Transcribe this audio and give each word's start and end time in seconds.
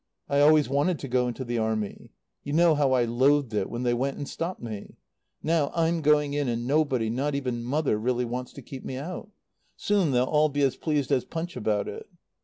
I 0.27 0.39
always 0.39 0.67
wanted 0.67 0.97
to 0.97 1.07
go 1.07 1.27
into 1.27 1.45
the 1.45 1.59
Army. 1.59 2.09
You 2.43 2.53
know 2.53 2.73
how 2.73 2.93
I 2.93 3.03
loathed 3.05 3.53
it 3.53 3.69
when 3.69 3.83
they 3.83 3.93
went 3.93 4.17
and 4.17 4.27
stopped 4.27 4.59
me. 4.59 4.95
Now 5.43 5.71
I'm 5.75 6.01
going 6.01 6.33
in 6.33 6.47
and 6.47 6.65
nobody 6.65 7.07
not 7.11 7.35
even 7.35 7.63
mother 7.63 7.99
really 7.99 8.25
wants 8.25 8.51
to 8.53 8.63
keep 8.63 8.83
me 8.83 8.97
out. 8.97 9.29
Soon 9.77 10.09
they'll 10.09 10.23
all 10.23 10.49
be 10.49 10.63
as 10.63 10.75
pleased 10.75 11.11
as 11.11 11.23
Punch 11.23 11.55
about 11.55 11.87
it. 11.87 12.09